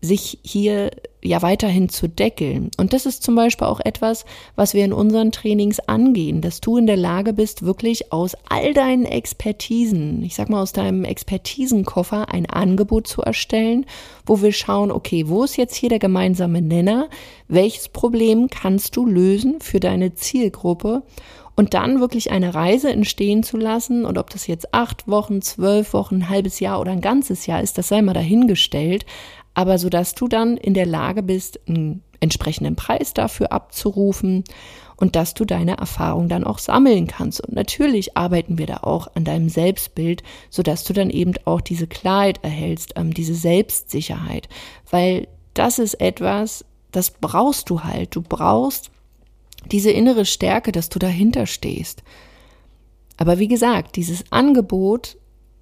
sich 0.00 0.38
hier 0.42 0.90
ja 1.22 1.42
weiterhin 1.42 1.88
zu 1.88 2.08
deckeln. 2.08 2.70
Und 2.76 2.92
das 2.92 3.06
ist 3.06 3.22
zum 3.22 3.34
Beispiel 3.34 3.66
auch 3.66 3.80
etwas, 3.80 4.24
was 4.56 4.74
wir 4.74 4.84
in 4.84 4.92
unseren 4.92 5.32
Trainings 5.32 5.80
angehen, 5.80 6.40
dass 6.40 6.60
du 6.60 6.76
in 6.76 6.86
der 6.86 6.96
Lage 6.96 7.32
bist, 7.32 7.62
wirklich 7.64 8.12
aus 8.12 8.36
all 8.48 8.74
deinen 8.74 9.04
Expertisen, 9.04 10.22
ich 10.22 10.34
sag 10.34 10.48
mal 10.48 10.62
aus 10.62 10.72
deinem 10.72 11.04
Expertisenkoffer 11.04 12.32
ein 12.32 12.46
Angebot 12.46 13.06
zu 13.06 13.22
erstellen, 13.22 13.86
wo 14.24 14.42
wir 14.42 14.52
schauen, 14.52 14.90
okay, 14.90 15.28
wo 15.28 15.44
ist 15.44 15.56
jetzt 15.56 15.74
hier 15.74 15.88
der 15.88 15.98
gemeinsame 15.98 16.62
Nenner? 16.62 17.08
Welches 17.48 17.88
Problem 17.88 18.48
kannst 18.48 18.96
du 18.96 19.06
lösen 19.06 19.60
für 19.60 19.80
deine 19.80 20.14
Zielgruppe? 20.14 21.02
und 21.60 21.74
dann 21.74 22.00
wirklich 22.00 22.30
eine 22.30 22.54
Reise 22.54 22.90
entstehen 22.90 23.42
zu 23.42 23.58
lassen 23.58 24.06
und 24.06 24.16
ob 24.16 24.30
das 24.30 24.46
jetzt 24.46 24.72
acht 24.72 25.06
Wochen, 25.08 25.42
zwölf 25.42 25.92
Wochen, 25.92 26.16
ein 26.16 26.28
halbes 26.30 26.58
Jahr 26.58 26.80
oder 26.80 26.92
ein 26.92 27.02
ganzes 27.02 27.44
Jahr 27.44 27.62
ist, 27.62 27.76
das 27.76 27.88
sei 27.88 28.00
mal 28.00 28.14
dahingestellt, 28.14 29.04
aber 29.60 29.78
so 29.78 29.90
dass 29.90 30.14
du 30.14 30.26
dann 30.26 30.56
in 30.56 30.72
der 30.72 30.86
Lage 30.86 31.22
bist, 31.22 31.60
einen 31.68 32.02
entsprechenden 32.20 32.76
Preis 32.76 33.12
dafür 33.12 33.52
abzurufen 33.52 34.44
und 34.96 35.16
dass 35.16 35.34
du 35.34 35.44
deine 35.44 35.76
Erfahrung 35.76 36.28
dann 36.28 36.44
auch 36.44 36.58
sammeln 36.58 37.06
kannst. 37.06 37.42
Und 37.42 37.54
natürlich 37.54 38.16
arbeiten 38.16 38.56
wir 38.56 38.66
da 38.66 38.78
auch 38.78 39.08
an 39.14 39.24
deinem 39.24 39.50
Selbstbild, 39.50 40.22
so 40.48 40.62
dass 40.62 40.84
du 40.84 40.94
dann 40.94 41.10
eben 41.10 41.34
auch 41.44 41.60
diese 41.60 41.86
Klarheit 41.86 42.42
erhältst, 42.42 42.94
ähm, 42.96 43.12
diese 43.12 43.34
Selbstsicherheit, 43.34 44.48
weil 44.90 45.28
das 45.52 45.78
ist 45.78 46.00
etwas, 46.00 46.64
das 46.90 47.10
brauchst 47.10 47.68
du 47.68 47.84
halt. 47.84 48.16
Du 48.16 48.22
brauchst 48.22 48.90
diese 49.70 49.90
innere 49.90 50.24
Stärke, 50.24 50.72
dass 50.72 50.88
du 50.88 50.98
dahinter 50.98 51.46
stehst. 51.46 52.02
Aber 53.18 53.38
wie 53.38 53.48
gesagt, 53.48 53.96
dieses 53.96 54.24
Angebot, 54.32 55.18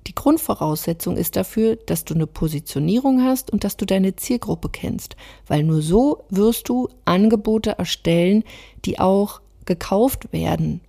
die 0.09 0.15
Grundvoraussetzung 0.15 1.19
ist 1.19 1.37
dafür, 1.37 1.77
dass 1.77 2.05
du 2.05 2.15
eine 2.15 2.27
Positionierung 2.27 3.23
hast 3.23 3.51
und 3.51 3.63
dass 3.63 3.77
du 3.77 3.85
deine 3.85 4.17
Zielgruppe 4.17 4.71
kennst, 4.71 5.17
weil 5.47 5.63
nur 5.63 5.83
so 5.83 6.25
wirst 6.31 6.71
du 6.71 6.89
Angebote 7.05 7.79
erstellen, 7.79 8.43
die 8.87 8.99
auch 8.99 9.43
gekauft 9.67 10.33
werden. 10.33 10.81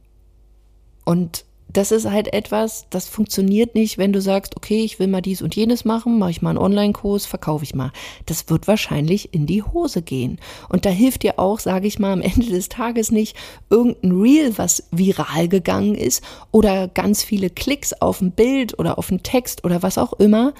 Und 1.03 1.43
das 1.71 1.91
ist 1.91 2.09
halt 2.09 2.33
etwas, 2.33 2.87
das 2.89 3.07
funktioniert 3.07 3.75
nicht, 3.75 3.97
wenn 3.99 4.11
du 4.11 4.21
sagst, 4.21 4.57
okay, 4.57 4.83
ich 4.83 4.97
will 4.99 5.07
mal 5.07 5.21
dies 5.21 5.41
und 5.43 5.55
jenes 5.55 5.85
machen, 5.85 6.17
mache 6.17 6.31
ich 6.31 6.41
mal 6.41 6.49
einen 6.49 6.57
Online-Kurs, 6.57 7.27
verkaufe 7.27 7.63
ich 7.63 7.75
mal. 7.75 7.91
Das 8.25 8.49
wird 8.49 8.67
wahrscheinlich 8.67 9.33
in 9.33 9.45
die 9.45 9.61
Hose 9.61 10.01
gehen. 10.01 10.39
Und 10.69 10.85
da 10.85 10.89
hilft 10.89 11.21
dir 11.21 11.37
auch, 11.37 11.59
sage 11.59 11.87
ich 11.87 11.99
mal, 11.99 12.11
am 12.11 12.21
Ende 12.21 12.47
des 12.47 12.69
Tages 12.69 13.11
nicht 13.11 13.35
irgendein 13.69 14.19
Reel, 14.19 14.57
was 14.57 14.87
viral 14.91 15.47
gegangen 15.47 15.93
ist 15.93 16.23
oder 16.51 16.87
ganz 16.87 17.23
viele 17.23 17.51
Klicks 17.51 17.93
auf 17.93 18.19
ein 18.19 18.31
Bild 18.31 18.79
oder 18.79 18.97
auf 18.97 19.11
einen 19.11 19.21
Text 19.21 19.63
oder 19.63 19.83
was 19.83 19.99
auch 19.99 20.13
immer, 20.13 20.53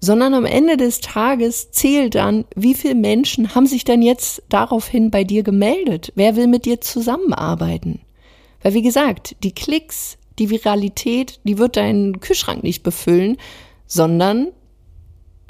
sondern 0.00 0.34
am 0.34 0.44
Ende 0.44 0.76
des 0.76 1.00
Tages 1.00 1.70
zählt 1.70 2.16
dann, 2.16 2.44
wie 2.54 2.74
viele 2.74 2.96
Menschen 2.96 3.54
haben 3.54 3.66
sich 3.66 3.84
denn 3.84 4.02
jetzt 4.02 4.42
daraufhin 4.48 5.10
bei 5.10 5.24
dir 5.24 5.42
gemeldet? 5.42 6.12
Wer 6.16 6.36
will 6.36 6.48
mit 6.48 6.66
dir 6.66 6.80
zusammenarbeiten? 6.80 8.00
Weil 8.62 8.74
wie 8.74 8.82
gesagt, 8.82 9.36
die 9.42 9.54
Klicks, 9.54 10.18
die 10.38 10.50
Viralität, 10.50 11.40
die 11.44 11.58
wird 11.58 11.76
deinen 11.76 12.20
Kühlschrank 12.20 12.62
nicht 12.62 12.82
befüllen, 12.82 13.36
sondern 13.86 14.48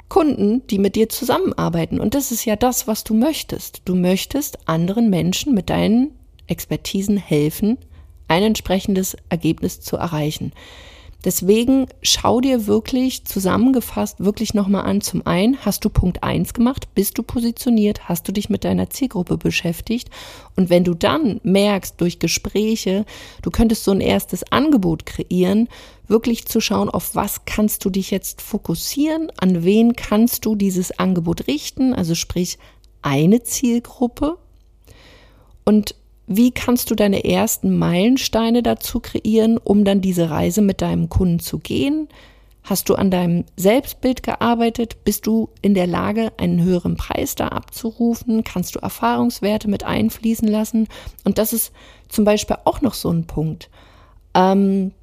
Kunden, 0.09 0.65
die 0.67 0.79
mit 0.79 0.95
dir 0.95 1.09
zusammenarbeiten. 1.09 1.99
Und 1.99 2.13
das 2.13 2.31
ist 2.31 2.45
ja 2.45 2.55
das, 2.55 2.87
was 2.87 3.03
du 3.03 3.13
möchtest. 3.13 3.81
Du 3.85 3.95
möchtest 3.95 4.67
anderen 4.67 5.09
Menschen 5.09 5.53
mit 5.53 5.69
deinen 5.69 6.11
Expertisen 6.47 7.17
helfen, 7.17 7.77
ein 8.27 8.43
entsprechendes 8.43 9.17
Ergebnis 9.29 9.81
zu 9.81 9.97
erreichen. 9.97 10.51
Deswegen 11.23 11.87
schau 12.01 12.41
dir 12.41 12.67
wirklich 12.67 13.23
zusammengefasst 13.25 14.19
wirklich 14.19 14.53
nochmal 14.53 14.85
an. 14.85 14.99
Zum 14.99 15.25
einen, 15.25 15.57
hast 15.65 15.85
du 15.85 15.89
Punkt 15.89 16.21
eins 16.21 16.53
gemacht? 16.53 16.93
Bist 16.95 17.17
du 17.17 17.23
positioniert? 17.23 18.09
Hast 18.09 18.27
du 18.27 18.33
dich 18.33 18.49
mit 18.49 18.65
deiner 18.65 18.89
Zielgruppe 18.89 19.37
beschäftigt? 19.37 20.09
Und 20.57 20.69
wenn 20.69 20.83
du 20.83 20.93
dann 20.93 21.39
merkst 21.43 21.99
durch 22.01 22.19
Gespräche, 22.19 23.05
du 23.41 23.51
könntest 23.51 23.85
so 23.85 23.91
ein 23.91 24.01
erstes 24.01 24.43
Angebot 24.51 25.05
kreieren, 25.05 25.69
wirklich 26.07 26.45
zu 26.45 26.59
schauen, 26.59 26.89
auf 26.89 27.15
was 27.15 27.45
kannst 27.45 27.85
du 27.85 27.89
dich 27.89 28.11
jetzt 28.11 28.41
fokussieren? 28.41 29.31
An 29.37 29.63
wen 29.63 29.95
kannst 29.95 30.45
du 30.45 30.55
dieses 30.55 30.99
Angebot 30.99 31.47
richten? 31.47 31.93
Also 31.93 32.15
sprich, 32.15 32.57
eine 33.01 33.43
Zielgruppe. 33.43 34.37
Und 35.63 35.95
wie 36.27 36.51
kannst 36.51 36.89
du 36.89 36.95
deine 36.95 37.25
ersten 37.25 37.77
Meilensteine 37.77 38.63
dazu 38.63 38.99
kreieren, 38.99 39.57
um 39.57 39.83
dann 39.83 40.01
diese 40.01 40.29
Reise 40.29 40.61
mit 40.61 40.81
deinem 40.81 41.09
Kunden 41.09 41.39
zu 41.39 41.59
gehen? 41.59 42.07
Hast 42.63 42.87
du 42.87 42.95
an 42.95 43.11
deinem 43.11 43.43
Selbstbild 43.57 44.23
gearbeitet? 44.23 45.03
Bist 45.03 45.27
du 45.27 45.49
in 45.61 45.73
der 45.73 45.85
Lage, 45.85 46.31
einen 46.37 46.63
höheren 46.63 46.95
Preis 46.95 47.35
da 47.35 47.49
abzurufen? 47.49 48.45
Kannst 48.45 48.75
du 48.75 48.79
Erfahrungswerte 48.79 49.67
mit 49.67 49.83
einfließen 49.83 50.47
lassen? 50.47 50.87
Und 51.25 51.37
das 51.37 51.51
ist 51.51 51.73
zum 52.07 52.23
Beispiel 52.23 52.55
auch 52.63 52.79
noch 52.79 52.93
so 52.93 53.09
ein 53.09 53.27
Punkt. 53.27 53.69
Ähm, 54.33 54.93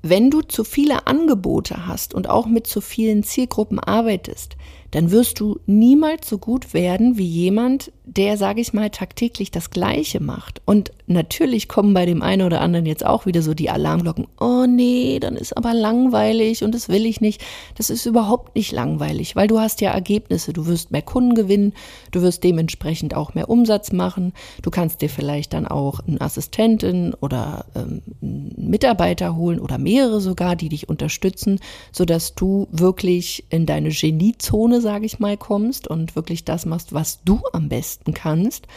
wenn 0.00 0.30
du 0.30 0.40
zu 0.40 0.64
viele 0.64 1.06
Angebote 1.06 1.86
hast 1.86 2.14
und 2.14 2.30
auch 2.30 2.46
mit 2.46 2.66
zu 2.66 2.80
vielen 2.80 3.22
Zielgruppen 3.22 3.78
arbeitest, 3.78 4.56
dann 4.90 5.10
wirst 5.10 5.40
du 5.40 5.58
niemals 5.66 6.28
so 6.28 6.38
gut 6.38 6.74
werden 6.74 7.18
wie 7.18 7.26
jemand, 7.26 7.92
der, 8.04 8.36
sage 8.36 8.60
ich 8.60 8.72
mal, 8.72 8.90
tagtäglich 8.90 9.50
das 9.50 9.70
Gleiche 9.70 10.20
macht. 10.20 10.62
Und 10.64 10.92
natürlich 11.06 11.68
kommen 11.68 11.92
bei 11.92 12.06
dem 12.06 12.22
einen 12.22 12.42
oder 12.42 12.60
anderen 12.60 12.86
jetzt 12.86 13.04
auch 13.04 13.26
wieder 13.26 13.42
so 13.42 13.52
die 13.52 13.68
Alarmglocken. 13.68 14.28
Oh 14.40 14.64
nee, 14.66 15.18
dann 15.18 15.36
ist 15.36 15.56
aber 15.56 15.74
langweilig 15.74 16.62
und 16.62 16.74
das 16.74 16.88
will 16.88 17.04
ich 17.04 17.20
nicht. 17.20 17.42
Das 17.74 17.90
ist 17.90 18.06
überhaupt 18.06 18.54
nicht 18.54 18.70
langweilig, 18.72 19.34
weil 19.34 19.48
du 19.48 19.58
hast 19.58 19.80
ja 19.80 19.90
Ergebnisse. 19.90 20.52
Du 20.52 20.66
wirst 20.66 20.92
mehr 20.92 21.02
Kunden 21.02 21.34
gewinnen, 21.34 21.72
du 22.12 22.22
wirst 22.22 22.44
dementsprechend 22.44 23.14
auch 23.14 23.34
mehr 23.34 23.48
Umsatz 23.48 23.92
machen. 23.92 24.32
Du 24.62 24.70
kannst 24.70 25.02
dir 25.02 25.10
vielleicht 25.10 25.52
dann 25.52 25.66
auch 25.66 26.00
einen 26.00 26.20
Assistentin 26.20 27.14
oder 27.20 27.66
ähm, 27.74 28.02
einen 28.22 28.70
Mitarbeiter 28.70 29.36
holen 29.36 29.58
oder 29.58 29.78
mehrere 29.78 30.20
sogar, 30.20 30.54
die 30.54 30.68
dich 30.68 30.88
unterstützen, 30.88 31.58
sodass 31.92 32.34
du 32.34 32.68
wirklich 32.70 33.44
in 33.50 33.66
deine 33.66 33.90
Geniezone, 33.90 34.80
sage 34.86 35.04
ich 35.04 35.18
mal, 35.18 35.36
kommst 35.36 35.88
und 35.88 36.14
wirklich 36.14 36.44
das 36.44 36.64
machst, 36.64 36.92
was 36.92 37.24
du 37.24 37.40
am 37.52 37.68
besten 37.68 38.14
kannst. 38.14 38.68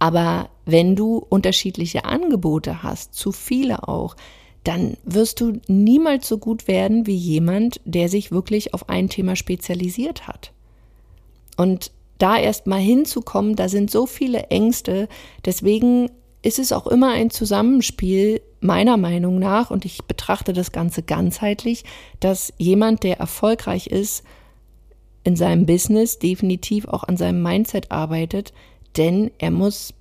Aber 0.00 0.48
wenn 0.66 0.96
du 0.96 1.18
unterschiedliche 1.18 2.04
Angebote 2.04 2.82
hast, 2.82 3.14
zu 3.14 3.30
viele 3.30 3.86
auch, 3.86 4.16
dann 4.64 4.96
wirst 5.04 5.40
du 5.40 5.60
niemals 5.68 6.26
so 6.26 6.38
gut 6.38 6.66
werden 6.66 7.06
wie 7.06 7.14
jemand, 7.14 7.80
der 7.84 8.08
sich 8.08 8.32
wirklich 8.32 8.74
auf 8.74 8.88
ein 8.88 9.08
Thema 9.08 9.36
spezialisiert 9.36 10.26
hat. 10.26 10.50
Und 11.56 11.92
da 12.18 12.36
erst 12.36 12.66
mal 12.66 12.80
hinzukommen, 12.80 13.54
da 13.54 13.68
sind 13.68 13.92
so 13.92 14.06
viele 14.06 14.44
Ängste. 14.50 15.08
Deswegen 15.44 16.10
ist 16.42 16.58
es 16.58 16.72
auch 16.72 16.88
immer 16.88 17.12
ein 17.12 17.30
Zusammenspiel 17.30 18.42
meiner 18.60 18.96
Meinung 18.96 19.38
nach, 19.38 19.70
und 19.70 19.84
ich 19.84 20.02
betrachte 20.04 20.52
das 20.52 20.72
Ganze 20.72 21.04
ganzheitlich, 21.04 21.84
dass 22.18 22.52
jemand, 22.58 23.04
der 23.04 23.18
erfolgreich 23.18 23.86
ist, 23.86 24.24
in 25.24 25.36
seinem 25.36 25.66
Business 25.66 26.18
definitiv 26.18 26.86
auch 26.86 27.04
an 27.04 27.16
seinem 27.16 27.42
Mindset 27.42 27.90
arbeitet, 27.90 28.52
denn 28.96 29.30
er 29.38 29.50
muss 29.50 29.94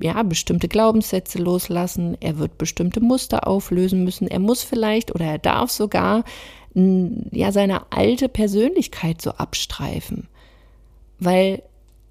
ja 0.00 0.22
bestimmte 0.22 0.68
Glaubenssätze 0.68 1.38
loslassen, 1.38 2.16
er 2.20 2.38
wird 2.38 2.58
bestimmte 2.58 3.00
Muster 3.00 3.46
auflösen 3.46 4.04
müssen, 4.04 4.28
er 4.28 4.38
muss 4.38 4.62
vielleicht 4.62 5.14
oder 5.14 5.26
er 5.26 5.38
darf 5.38 5.70
sogar 5.70 6.24
ja 6.74 7.50
seine 7.50 7.90
alte 7.90 8.28
Persönlichkeit 8.28 9.20
so 9.20 9.32
abstreifen. 9.32 10.28
Weil 11.18 11.62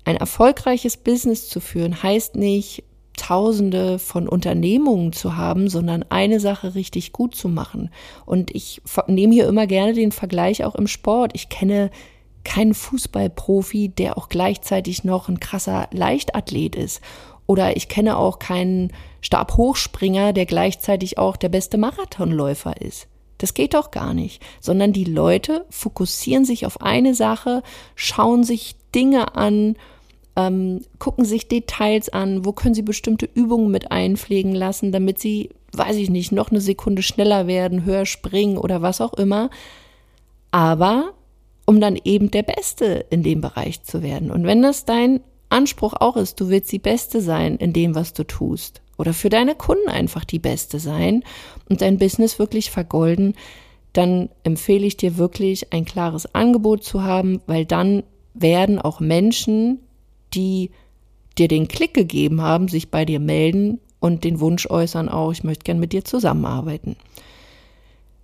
ein 0.03 0.17
erfolgreiches 0.17 0.97
Business 0.97 1.47
zu 1.47 1.59
führen 1.61 2.03
heißt 2.03 2.35
nicht 2.35 2.83
Tausende 3.15 3.99
von 3.99 4.29
Unternehmungen 4.29 5.11
zu 5.11 5.35
haben, 5.35 5.67
sondern 5.67 6.05
eine 6.07 6.39
Sache 6.39 6.73
richtig 6.73 7.11
gut 7.11 7.35
zu 7.35 7.49
machen. 7.49 7.89
Und 8.25 8.55
ich 8.55 8.81
nehme 9.07 9.33
hier 9.33 9.47
immer 9.47 9.67
gerne 9.67 9.93
den 9.93 10.13
Vergleich 10.13 10.63
auch 10.63 10.75
im 10.75 10.87
Sport. 10.87 11.31
Ich 11.35 11.49
kenne 11.49 11.91
kein 12.43 12.73
Fußballprofi, 12.73 13.89
der 13.89 14.17
auch 14.17 14.29
gleichzeitig 14.29 15.03
noch 15.03 15.29
ein 15.29 15.39
krasser 15.39 15.87
Leichtathlet 15.91 16.75
ist. 16.75 17.01
Oder 17.45 17.75
ich 17.75 17.87
kenne 17.87 18.17
auch 18.17 18.39
keinen 18.39 18.91
Stabhochspringer, 19.21 20.33
der 20.33 20.45
gleichzeitig 20.45 21.17
auch 21.17 21.35
der 21.35 21.49
beste 21.49 21.77
Marathonläufer 21.77 22.79
ist. 22.81 23.07
Das 23.39 23.53
geht 23.53 23.73
doch 23.73 23.91
gar 23.91 24.13
nicht, 24.13 24.41
sondern 24.59 24.93
die 24.93 25.05
Leute 25.05 25.65
fokussieren 25.69 26.45
sich 26.45 26.65
auf 26.65 26.81
eine 26.81 27.15
Sache, 27.15 27.63
schauen 27.95 28.43
sich 28.43 28.75
Dinge 28.93 29.35
an, 29.35 29.77
ähm, 30.35 30.81
gucken 30.99 31.25
sich 31.25 31.47
Details 31.47 32.09
an, 32.09 32.45
wo 32.45 32.51
können 32.51 32.75
sie 32.75 32.81
bestimmte 32.81 33.29
Übungen 33.33 33.71
mit 33.71 33.91
einpflegen 33.91 34.53
lassen, 34.53 34.91
damit 34.91 35.19
sie, 35.19 35.49
weiß 35.73 35.95
ich 35.95 36.09
nicht, 36.09 36.31
noch 36.31 36.51
eine 36.51 36.61
Sekunde 36.61 37.01
schneller 37.01 37.47
werden, 37.47 37.85
höher 37.85 38.05
springen 38.05 38.57
oder 38.57 38.81
was 38.81 39.01
auch 39.01 39.13
immer. 39.13 39.49
aber 40.51 41.13
um 41.69 41.79
dann 41.79 41.99
eben 42.03 42.31
der 42.31 42.41
Beste 42.41 43.05
in 43.11 43.21
dem 43.21 43.41
Bereich 43.41 43.83
zu 43.83 44.01
werden. 44.01 44.31
Und 44.31 44.43
wenn 44.43 44.63
das 44.63 44.85
dein 44.85 45.19
Anspruch 45.49 45.93
auch 45.93 46.17
ist, 46.17 46.39
du 46.39 46.49
willst 46.49 46.71
die 46.71 46.79
Beste 46.79 47.21
sein 47.21 47.57
in 47.57 47.73
dem, 47.73 47.93
was 47.93 48.13
du 48.13 48.23
tust, 48.23 48.81
oder 48.97 49.13
für 49.13 49.29
deine 49.29 49.53
Kunden 49.53 49.87
einfach 49.87 50.25
die 50.25 50.39
Beste 50.39 50.79
sein 50.79 51.23
und 51.69 51.81
dein 51.81 51.99
Business 51.99 52.39
wirklich 52.39 52.71
vergolden, 52.71 53.35
dann 53.93 54.29
empfehle 54.41 54.87
ich 54.87 54.97
dir 54.97 55.17
wirklich 55.17 55.71
ein 55.71 55.85
klares 55.85 56.33
Angebot 56.33 56.83
zu 56.83 57.03
haben, 57.03 57.39
weil 57.45 57.67
dann 57.67 58.01
werden 58.33 58.81
auch 58.81 58.99
Menschen, 58.99 59.77
die 60.33 60.71
dir 61.37 61.47
den 61.47 61.67
Klick 61.67 61.93
gegeben 61.93 62.41
haben, 62.41 62.67
sich 62.67 62.89
bei 62.89 63.05
dir 63.05 63.19
melden 63.19 63.79
und 63.99 64.23
den 64.23 64.39
Wunsch 64.39 64.67
äußern, 64.67 65.07
auch 65.07 65.31
ich 65.31 65.43
möchte 65.43 65.65
gern 65.65 65.79
mit 65.79 65.93
dir 65.93 66.03
zusammenarbeiten. 66.03 66.95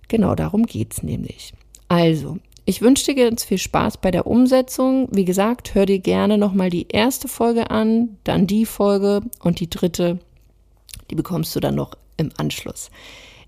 Genau 0.08 0.34
darum 0.34 0.66
geht's 0.66 1.04
nämlich. 1.04 1.52
Also, 1.86 2.38
ich 2.68 2.82
wünsche 2.82 3.04
dir 3.06 3.30
ganz 3.30 3.44
viel 3.44 3.58
Spaß 3.58 3.98
bei 3.98 4.10
der 4.10 4.26
Umsetzung. 4.26 5.08
Wie 5.12 5.24
gesagt, 5.24 5.76
hör 5.76 5.86
dir 5.86 6.00
gerne 6.00 6.36
nochmal 6.36 6.68
die 6.68 6.88
erste 6.88 7.28
Folge 7.28 7.70
an, 7.70 8.18
dann 8.24 8.48
die 8.48 8.66
Folge 8.66 9.20
und 9.40 9.60
die 9.60 9.70
dritte, 9.70 10.18
die 11.08 11.14
bekommst 11.14 11.54
du 11.54 11.60
dann 11.60 11.76
noch 11.76 11.92
im 12.16 12.30
Anschluss. 12.36 12.90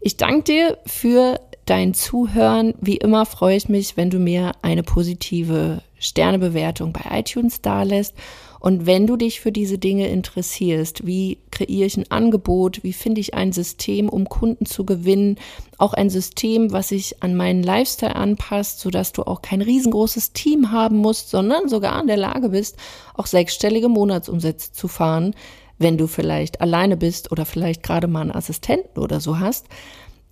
Ich 0.00 0.16
danke 0.16 0.44
dir 0.44 0.78
für 0.86 1.40
dein 1.66 1.94
Zuhören. 1.94 2.74
Wie 2.80 2.96
immer 2.96 3.26
freue 3.26 3.56
ich 3.56 3.68
mich, 3.68 3.96
wenn 3.96 4.10
du 4.10 4.20
mir 4.20 4.52
eine 4.62 4.84
positive 4.84 5.82
Sternebewertung 5.98 6.92
bei 6.92 7.18
iTunes 7.18 7.60
dalässt. 7.60 8.14
Und 8.60 8.86
wenn 8.86 9.06
du 9.06 9.16
dich 9.16 9.40
für 9.40 9.52
diese 9.52 9.78
Dinge 9.78 10.08
interessierst, 10.08 11.06
wie 11.06 11.38
kreiere 11.50 11.86
ich 11.86 11.96
ein 11.96 12.10
Angebot, 12.10 12.82
wie 12.82 12.92
finde 12.92 13.20
ich 13.20 13.34
ein 13.34 13.52
System, 13.52 14.08
um 14.08 14.28
Kunden 14.28 14.66
zu 14.66 14.84
gewinnen, 14.84 15.36
auch 15.78 15.94
ein 15.94 16.10
System, 16.10 16.72
was 16.72 16.88
sich 16.88 17.22
an 17.22 17.36
meinen 17.36 17.62
Lifestyle 17.62 18.16
anpasst, 18.16 18.80
sodass 18.80 19.12
du 19.12 19.22
auch 19.22 19.42
kein 19.42 19.62
riesengroßes 19.62 20.32
Team 20.32 20.72
haben 20.72 20.96
musst, 20.96 21.30
sondern 21.30 21.68
sogar 21.68 22.00
in 22.00 22.08
der 22.08 22.16
Lage 22.16 22.48
bist, 22.48 22.76
auch 23.14 23.26
sechsstellige 23.26 23.88
Monatsumsätze 23.88 24.72
zu 24.72 24.88
fahren, 24.88 25.34
wenn 25.78 25.96
du 25.96 26.08
vielleicht 26.08 26.60
alleine 26.60 26.96
bist 26.96 27.30
oder 27.30 27.46
vielleicht 27.46 27.82
gerade 27.82 28.08
mal 28.08 28.22
einen 28.22 28.32
Assistenten 28.32 28.98
oder 28.98 29.20
so 29.20 29.38
hast, 29.38 29.66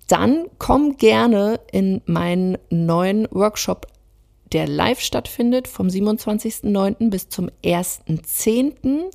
dann 0.07 0.45
komm 0.57 0.97
gerne 0.97 1.59
in 1.71 2.01
meinen 2.05 2.57
neuen 2.69 3.27
Workshop 3.31 3.87
der 4.53 4.67
live 4.67 4.99
stattfindet 4.99 5.67
vom 5.67 5.87
27.09. 5.87 7.09
bis 7.09 7.29
zum 7.29 7.49
1.10. 7.63 9.05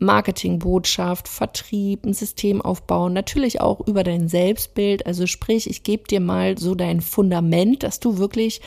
Marketingbotschaft, 0.00 1.28
Vertrieb, 1.28 2.04
ein 2.04 2.14
System 2.14 2.60
aufbauen, 2.62 3.12
natürlich 3.12 3.60
auch 3.60 3.86
über 3.86 4.02
dein 4.02 4.28
Selbstbild. 4.28 5.06
Also 5.06 5.26
sprich, 5.26 5.68
ich 5.68 5.82
gebe 5.82 6.04
dir 6.04 6.20
mal 6.20 6.58
so 6.58 6.74
dein 6.74 7.02
Fundament, 7.02 7.82
dass 7.82 8.00
du 8.00 8.16
wirklich, 8.16 8.62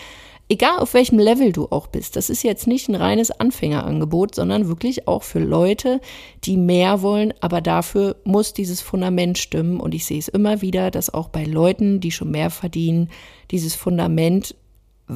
egal 0.47 0.77
auf 0.77 0.93
welchem 0.93 1.17
Level 1.17 1.51
du 1.51 1.67
auch 1.71 1.87
bist, 1.87 2.15
das 2.15 2.29
ist 2.29 2.43
jetzt 2.43 2.67
nicht 2.67 2.87
ein 2.87 2.95
reines 2.95 3.31
Anfängerangebot, 3.31 4.35
sondern 4.35 4.67
wirklich 4.67 5.07
auch 5.07 5.23
für 5.23 5.39
Leute, 5.39 6.01
die 6.43 6.55
mehr 6.55 7.01
wollen, 7.01 7.33
aber 7.41 7.61
dafür 7.61 8.15
muss 8.23 8.53
dieses 8.53 8.81
Fundament 8.81 9.39
stimmen. 9.39 9.79
Und 9.79 9.95
ich 9.95 10.05
sehe 10.05 10.19
es 10.19 10.27
immer 10.27 10.61
wieder, 10.61 10.91
dass 10.91 11.11
auch 11.11 11.29
bei 11.29 11.45
Leuten, 11.45 11.99
die 11.99 12.11
schon 12.11 12.29
mehr 12.29 12.51
verdienen, 12.51 13.09
dieses 13.49 13.73
Fundament 13.73 14.55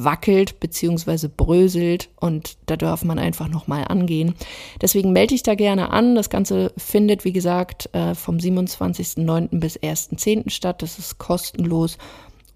wackelt 0.04 0.60
bzw. 0.60 1.28
bröselt 1.28 2.08
und 2.20 2.56
da 2.66 2.76
darf 2.76 3.04
man 3.04 3.18
einfach 3.18 3.48
nochmal 3.48 3.84
angehen. 3.88 4.34
Deswegen 4.80 5.12
melde 5.12 5.34
dich 5.34 5.42
da 5.42 5.54
gerne 5.54 5.90
an. 5.90 6.14
Das 6.14 6.30
Ganze 6.30 6.72
findet, 6.76 7.24
wie 7.24 7.32
gesagt, 7.32 7.88
äh, 7.94 8.14
vom 8.14 8.36
27.09. 8.38 9.60
bis 9.60 9.78
1.10. 9.78 10.50
statt. 10.50 10.82
Das 10.82 10.98
ist 10.98 11.18
kostenlos 11.18 11.98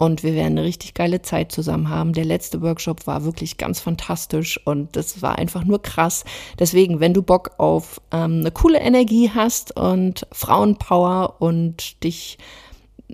und 0.03 0.25
wir 0.25 0.35
werden 0.35 0.59
eine 0.59 0.65
richtig 0.65 0.95
geile 0.95 1.23
Zeit 1.23 1.53
zusammen 1.53 1.89
haben. 1.89 2.13
Der 2.13 2.25
letzte 2.25 2.61
Workshop 2.61 3.07
war 3.07 3.25
wirklich 3.25 3.57
ganz 3.57 3.79
fantastisch 3.79 4.61
und 4.65 4.97
das 4.97 5.23
war 5.23 5.39
einfach 5.39 5.65
nur 5.65 5.81
krass. 5.81 6.25
Deswegen, 6.59 6.99
wenn 6.99 7.15
du 7.15 7.23
Bock 7.23 7.53
auf 7.59 8.01
ähm, 8.11 8.41
eine 8.41 8.51
coole 8.51 8.81
Energie 8.81 9.31
hast 9.33 9.77
und 9.77 10.27
Frauenpower 10.33 11.37
und 11.39 12.03
dich 12.03 12.39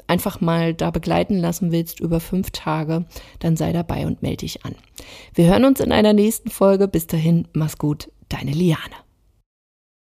einfach 0.07 0.41
mal 0.41 0.75
da 0.75 0.91
begleiten 0.91 1.39
lassen 1.39 1.73
willst 1.73 2.01
über 2.01 2.21
fünf 2.21 2.51
Tage, 2.51 3.05
dann 3.39 3.57
sei 3.57 3.73
dabei 3.73 4.07
und 4.07 4.23
melde 4.23 4.39
dich 4.39 4.65
an. 4.65 4.75
Wir 5.35 5.47
hören 5.47 5.65
uns 5.65 5.81
in 5.81 5.93
einer 5.93 6.13
nächsten 6.13 6.51
Folge. 6.51 6.89
Bis 6.89 7.07
dahin, 7.07 7.49
mach's 7.53 7.79
gut, 7.79 8.11
deine 8.29 8.53
Liane. 8.53 9.08